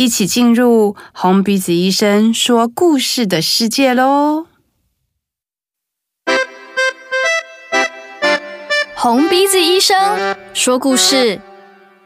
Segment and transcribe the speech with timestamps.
[0.00, 4.46] 一起进入红鼻子医生说故事的世界喽！
[8.96, 11.42] 红鼻子医生说故事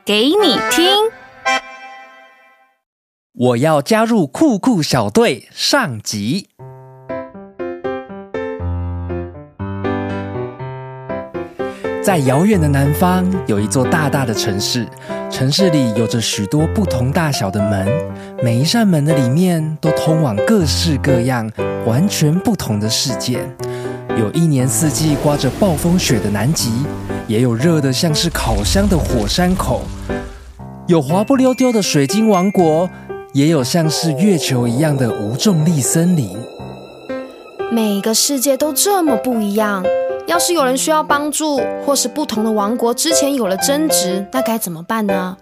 [0.05, 0.93] 给你听。
[3.33, 6.49] 我要加入酷酷小队上集。
[12.03, 14.85] 在遥远的南方，有一座大大的城市。
[15.35, 17.89] 城市里有着许多不同大小的门，
[18.41, 21.51] 每一扇门的里面都通往各式各样、
[21.85, 23.41] 完全不同的世界。
[24.17, 26.71] 有一年四季刮着暴风雪的南极，
[27.27, 29.83] 也有热的像是烤箱的火山口。
[30.87, 32.89] 有滑不溜丢的水晶王国，
[33.33, 36.39] 也有像是月球一样的无重力森林。
[37.73, 39.85] 每个世界都这么不一样。
[40.27, 45.37] 要是有人需要帮助，或是不同的王国之前有了争执，那该怎么办呢？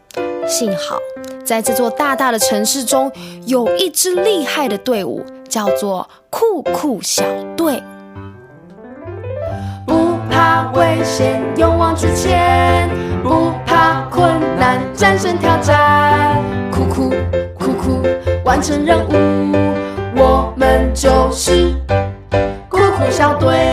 [0.46, 0.96] 幸好，
[1.44, 3.10] 在这座大大的城市中，
[3.46, 7.22] 有一支厉害的队伍，叫做酷酷小
[7.56, 7.80] 队。
[9.86, 12.88] 不怕危险，勇往直前；
[13.22, 16.42] 不怕困难，战胜挑战。
[16.72, 17.10] 酷酷
[17.56, 18.02] 酷酷，
[18.44, 19.12] 完成任务，
[20.16, 21.72] 我们就是
[22.68, 23.71] 酷酷小队。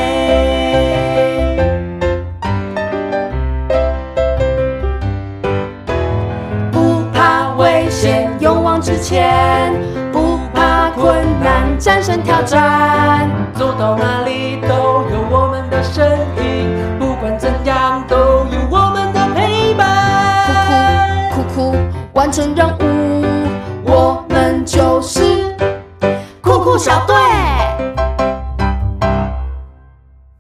[12.18, 14.70] 挑战，走到哪里都
[15.10, 21.32] 有我们的身影，不管怎样都有我们的陪伴。
[21.34, 21.78] 酷酷酷酷，
[22.14, 23.26] 完成任务，
[23.84, 25.56] 我们就是
[26.42, 27.16] 酷酷小队。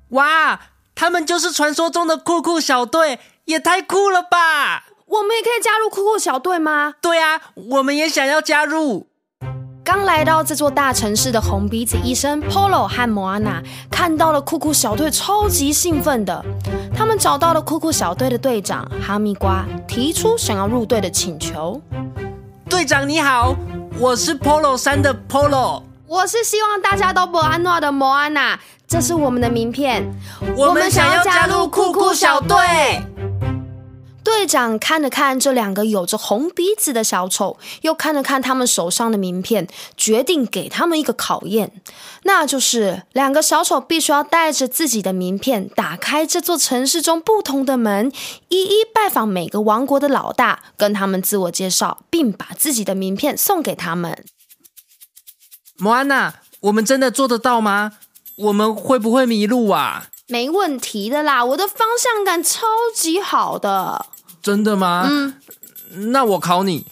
[0.09, 0.59] 哇，
[0.95, 4.85] 他们就是传说中的酷酷小队，也太酷了吧！
[5.05, 6.93] 我们也可以加入酷酷小队吗？
[7.01, 9.08] 对啊，我们也想要加入。
[9.91, 16.45] 刚来到这座大城市的红鼻子医生 Polo 和莫安娜看到了酷酷小队，超级兴奋的。
[16.95, 21.81] 他们找到了酷酷小队的队长哈密瓜，提出想要入队的请求。
[22.69, 23.55] 队长你好，
[23.97, 28.59] 我是 Polo 山的 Polo，我是希望大家都不安诺的莫安娜。
[28.87, 30.07] 这是我们的名片，
[30.55, 32.55] 我们想要加入酷酷小队。
[34.29, 39.67] 队长看了看这两个有着红鼻子的小丑，又看了看他们手上的名片，
[39.97, 41.81] 决定给他们一个考验，
[42.23, 48.11] 那就是两个小丑必须要带着自己的名片，打开这座城市中不同的门，
[48.49, 54.23] 一一拜访每个王国的老大，跟他们自我介绍，并把自己的名片送给他们。
[55.77, 57.93] 莫安娜，我们真的做得到吗？
[58.37, 60.09] 我们会不会迷路啊？
[60.29, 64.05] 没问题的啦，我的方向感超级好的。
[64.41, 65.05] 真的吗？
[65.09, 65.41] 嗯，
[66.11, 66.85] 那我考你，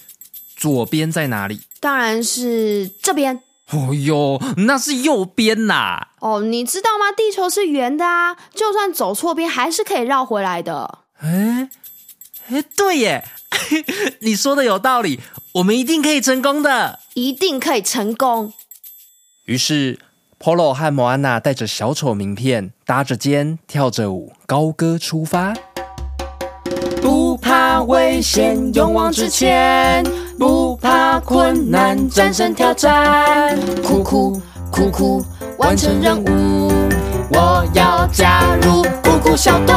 [0.56, 1.62] 左边在哪里？
[1.80, 3.44] 当然是这边。
[3.70, 6.08] 哦哟，那是右边呐。
[6.20, 7.12] 哦，你知道吗？
[7.12, 11.00] 地球是圆的啊，就算走错边，还是可以绕回来的。
[11.20, 11.70] 哎，
[12.50, 13.24] 哎，对耶，
[14.22, 15.20] 你说的有道理，
[15.54, 18.54] 我们一定可以成功的，一定可以成功。
[19.46, 20.00] 于是
[20.40, 25.54] ，Polo 和莫安娜带着小丑名片，搭着肩，跳着舞，高歌出发。
[27.02, 30.04] 不怕危险，勇往直前；
[30.38, 33.58] 不怕困难，战胜挑战。
[33.82, 35.26] 酷酷酷酷，
[35.58, 36.72] 完成任务，
[37.30, 39.76] 我要加入酷酷小队。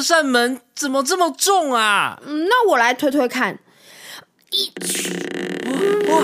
[0.00, 2.18] 这扇门怎么这么重啊？
[2.26, 3.58] 嗯，那我来推推看。
[4.50, 4.72] 一，
[6.08, 6.22] 哇！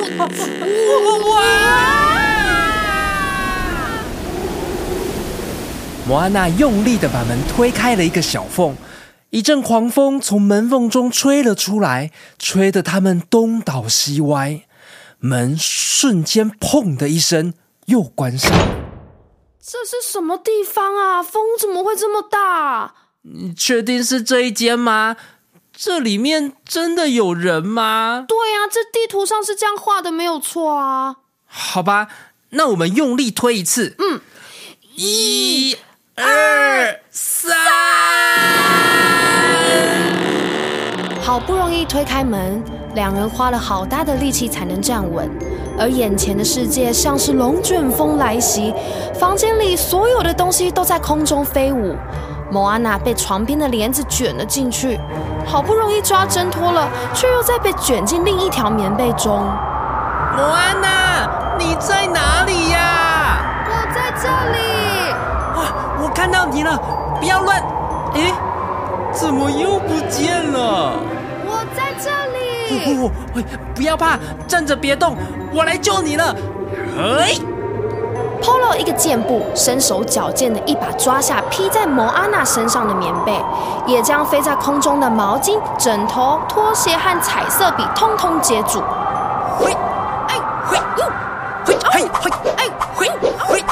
[6.08, 8.74] 摩安娜用力的把门推开了一个小缝，
[9.28, 14.62] 一阵狂风从门缝中吹了出来，吹得他们东倒西歪，
[15.18, 17.52] 门瞬间砰的一声
[17.84, 18.68] 又关上了。
[19.62, 21.22] 这是什么地方啊？
[21.22, 22.94] 风怎么会这么大？
[23.34, 25.16] 你确定是这一间吗？
[25.72, 28.24] 这里面真的有人吗？
[28.26, 31.16] 对呀，这地图上是这样画的，没有错啊。
[31.44, 32.08] 好吧，
[32.50, 33.94] 那我们用力推一次。
[33.98, 34.20] 嗯，
[34.94, 35.76] 一、
[36.14, 37.54] 二、三。
[41.20, 42.62] 好不容易推开门，
[42.94, 45.28] 两人花了好大的力气才能站稳。
[45.78, 48.72] 而眼前的世界像是龙卷风来袭，
[49.18, 51.96] 房间里所有的东西都在空中飞舞。
[52.50, 54.98] 莫安娜被床边的帘子卷了进去，
[55.44, 59.44] 好不容易抓挣脱了，却又再被卷进另一条棉被中。
[60.36, 61.28] 莫安娜，
[61.58, 63.38] 你在哪里呀？
[63.68, 65.10] 我在这里。
[65.56, 66.78] 啊，我看到你了！
[67.18, 67.60] 不要乱！
[68.14, 68.32] 诶，
[69.10, 70.92] 怎么又不见了？
[71.46, 72.96] 我在这里。
[72.96, 73.10] 不，
[73.74, 75.16] 不要怕，站着别动，
[75.52, 76.36] 我来救你了。
[76.96, 77.55] 嘿。
[78.46, 83.36] Polo 一个箭步，身手矫健的一把抓下披在莫安娜身上的棉被，
[83.88, 88.80] 也将飞在空中的毛巾、枕头、拖鞋和彩色笔通通接住。
[89.58, 89.76] 嘿，
[90.28, 90.78] 哎，嘿，
[91.64, 92.64] 嘿，嘿，嘿，哎，
[92.94, 93.10] 嘿，
[93.48, 93.64] 嘿。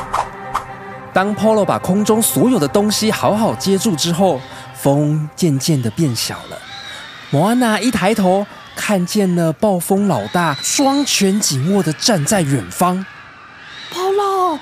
[1.12, 4.40] 当 Polo 把空中所有的东西好好接住之后，
[4.74, 6.58] 风渐渐的变小了。
[7.30, 8.44] 莫安娜一抬头，
[8.74, 13.06] 看见了暴风老大，双拳紧握的站在远方。
[14.14, 14.60] Polo，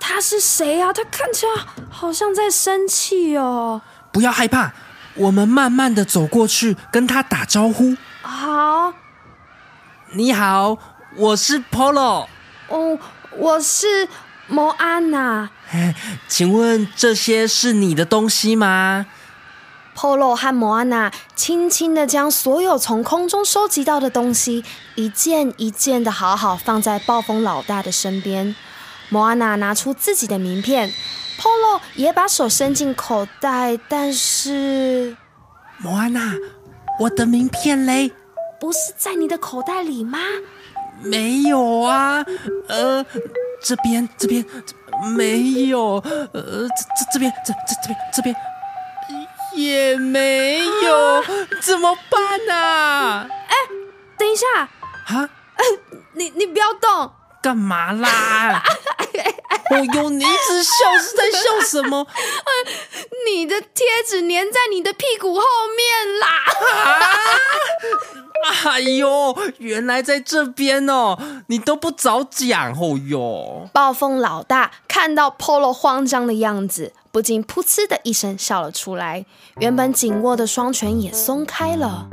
[0.00, 0.92] 他是谁啊？
[0.92, 1.52] 他看起来
[1.88, 3.80] 好像在生气哦。
[4.10, 4.72] 不要害怕，
[5.14, 7.96] 我们慢慢的走过去，跟他打招呼。
[8.22, 8.92] 好，
[10.14, 10.76] 你好，
[11.16, 12.26] 我是 Polo。
[12.68, 12.98] 哦，
[13.36, 14.08] 我是
[14.48, 15.50] 摩安娜。
[16.26, 19.06] 请问这些是你的东西吗
[19.96, 24.64] ？Polo 和摩安娜轻轻的将所有从空中收集到的东西
[24.96, 28.56] 一件一件的好好放在暴风老大的身边。
[29.12, 30.90] 莫安娜拿出自己的名片
[31.38, 35.14] ，Polo 也把手伸进口袋，但是
[35.76, 36.34] 莫安娜，
[36.98, 38.10] 我的名片嘞？
[38.58, 40.18] 不是在你的口袋里吗？
[41.02, 42.24] 没有啊，
[42.68, 43.04] 呃，
[43.62, 44.42] 这边这边
[45.14, 45.96] 没有，
[46.32, 48.34] 呃，这这这边这这这边这边
[49.54, 51.22] 也没有，啊、
[51.60, 53.28] 怎么办啊？
[53.28, 53.54] 哎，
[54.16, 55.28] 等一下，啊，
[56.14, 57.12] 你你不要动，
[57.42, 58.62] 干嘛啦？
[59.70, 62.06] 哦哟，你一直笑是在笑什么？
[63.26, 65.44] 你的贴纸粘在你的屁股后
[65.76, 66.28] 面啦！
[68.44, 68.70] 啊！
[68.72, 71.18] 哎呦，原来在这边哦！
[71.46, 73.68] 你都不早讲哦哟！
[73.72, 79.24] 暴风老大看到 Polo 慌张的样子，不禁噗嗤的一声笑了出来，
[79.58, 82.08] 原本紧握的双拳也松开了。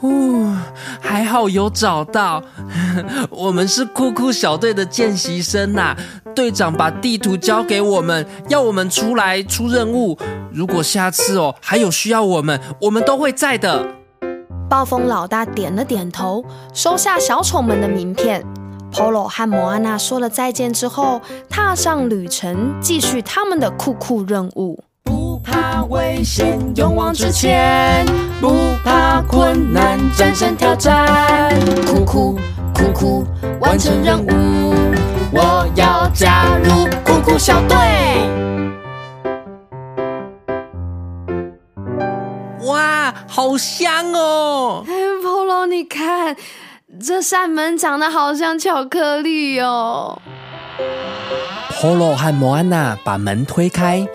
[0.00, 0.56] 哦，
[1.00, 2.42] 还好有找到，
[3.30, 5.96] 我们是酷酷小队的见习生呐、
[6.34, 10.18] 队长把地图交给我们，要我们出来出任务。
[10.52, 13.86] 如果下次哦还有需要我们，我们都会在的。
[14.68, 16.44] 暴风老大点了点头，
[16.74, 18.44] 收下小丑们的名片。
[18.92, 24.82] Polo 和莫安娜说了再见之后，踏上旅程，继续他们的酷酷任务。
[25.46, 28.04] 不怕危险，勇往直前；
[28.40, 28.52] 不
[28.82, 31.54] 怕困难，战胜挑战。
[31.86, 32.38] 酷酷
[32.74, 33.26] 酷酷，
[33.60, 34.74] 完成任务。
[35.30, 37.76] 我要加入酷酷小队！
[42.66, 44.84] 哇，好香哦！
[44.88, 46.34] 哎，Polo，你看，
[47.00, 50.20] 这扇门长得好像巧克力哦。
[51.70, 54.06] Polo 和摩安娜把门推开，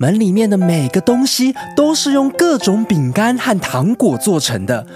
[0.00, 4.86] 门里面的每个东西都是用各种饼干和糖果做成的。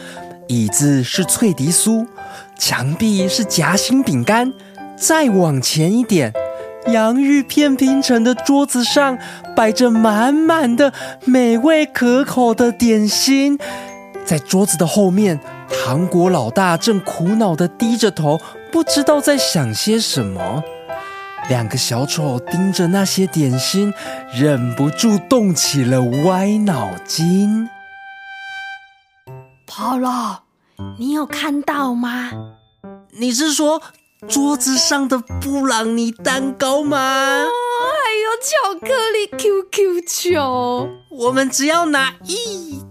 [0.49, 2.07] 椅子是脆迪酥，
[2.59, 4.51] 墙壁是夹心饼干。
[4.97, 6.33] 再往前一点，
[6.87, 9.19] 洋芋片拼成的桌子上
[9.55, 10.91] 摆着满满的
[11.27, 13.59] 美味可口的点心。
[14.25, 18.41] 在桌子的后面，糖果老大正苦恼的低着头，
[18.73, 20.65] 不知道在想些什么。
[21.49, 23.93] 两个小丑盯着那些点心，
[24.33, 27.69] 忍不住动起了歪脑筋。
[29.67, 30.39] Polo，
[30.99, 32.31] 你有看到吗？
[33.13, 33.83] 你是说？
[34.27, 36.97] 桌子上的布朗尼蛋糕吗？
[37.43, 37.51] 哦，
[38.03, 40.89] 还有巧克力 QQ 球。
[41.11, 42.83] 我们只要拿一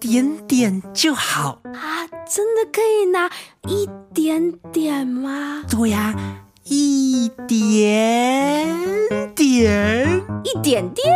[0.00, 2.08] 点点就好啊！
[2.28, 3.30] 真的可以拿
[3.68, 5.62] 一点点吗？
[5.70, 6.12] 对呀，
[6.70, 8.68] 一点
[9.34, 11.06] 点，一点点，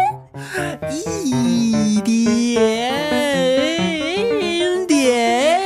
[0.90, 2.06] 一点
[4.86, 5.60] 点。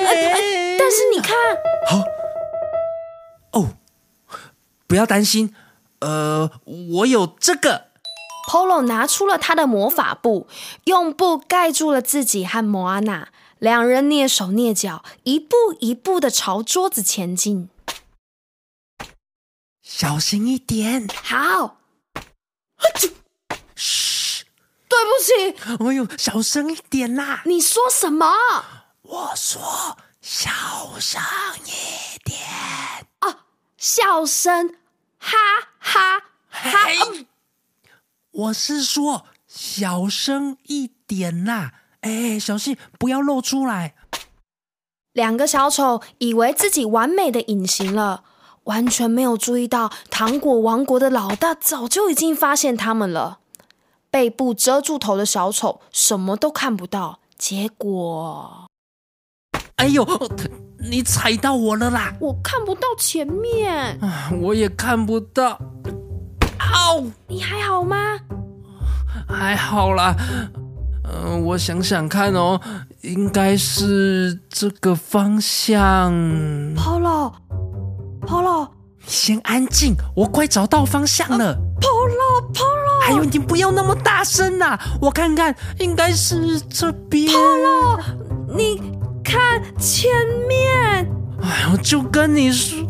[0.76, 1.37] 但是你看，
[1.87, 2.02] 好
[3.52, 3.76] 哦。
[4.88, 5.55] 不要担心，
[6.00, 7.85] 呃，我有这个。
[8.49, 10.49] Polo 拿出了他的魔法布，
[10.85, 13.28] 用布盖住了自己和莫安娜，
[13.59, 17.69] 两人蹑手蹑脚，一步一步的朝桌子前进。
[19.88, 21.07] 小心一点。
[21.23, 21.78] 好。
[23.76, 24.45] 嘘，
[24.88, 25.85] 对不起。
[25.85, 27.43] 哎呦，小声一点啦！
[27.47, 28.26] 你说什么？
[29.02, 30.50] 我说小
[30.99, 31.23] 声
[31.64, 33.45] 一点哦，
[33.78, 34.76] 小声，
[35.19, 35.38] 哈
[35.78, 36.85] 哈哈。
[36.85, 37.26] 嘿，
[38.33, 41.75] 我是说小声一点啦。
[42.00, 43.95] 哎，小心不要露出来。
[45.12, 48.25] 两个小丑以为自己完美的隐形了。
[48.67, 53.39] 完全没有注意到，糖果王国的老大早就已经发现他们了。
[54.09, 57.19] 背部遮住头的小丑什么都看不到。
[57.37, 58.67] 结果，
[59.77, 60.07] 哎呦，
[60.79, 62.15] 你踩到我了啦！
[62.19, 64.01] 我看不到前面，
[64.41, 65.59] 我也看不到。
[66.59, 67.13] 哦！
[67.29, 68.19] 你还好吗？
[69.29, 70.17] 还好啦。
[71.05, 72.59] 嗯、呃，我想想看哦，
[73.03, 76.11] 应该是这个方向。
[78.26, 78.68] Polo。
[78.99, 81.56] 你先安静，我快找到方向了。
[81.80, 87.28] Polo，Polo，还有你不要那么大声呐，我看看，应该是这边。
[87.28, 88.00] Polo，
[88.49, 88.83] 你
[89.23, 90.11] 看前
[90.49, 91.09] 面。
[91.40, 92.80] 哎我，就跟你说，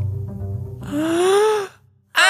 [2.12, 2.22] 啊！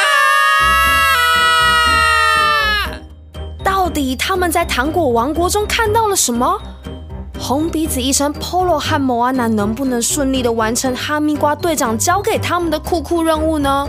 [3.62, 6.60] 到底他们在糖果王国中看到了什么？
[7.49, 13.88] 红鼻子医生 Polo 和莫阿娜能不能顺利的完成哈密瓜队长交给他们的酷酷任务呢？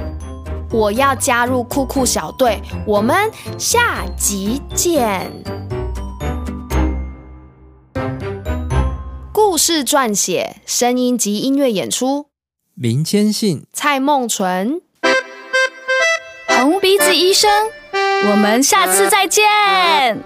[0.70, 3.16] 我要加入酷酷小队，我们
[3.58, 5.32] 下集见。
[9.34, 12.28] 故事撰写、声音及音乐演出：
[12.76, 14.82] 林千信、蔡梦纯。
[16.48, 17.50] 红鼻子医生，
[18.30, 20.24] 我们下次再见。